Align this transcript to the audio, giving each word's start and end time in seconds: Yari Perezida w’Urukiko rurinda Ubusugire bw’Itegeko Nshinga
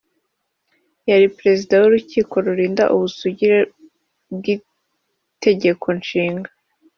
Yari 1.09 1.27
Perezida 1.37 1.73
w’Urukiko 1.81 2.33
rurinda 2.45 2.83
Ubusugire 2.95 3.59
bw’Itegeko 4.37 5.85
Nshinga 5.99 6.49